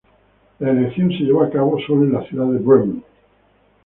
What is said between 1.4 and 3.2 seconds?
a cabo sólo en la ciudad de Bremen.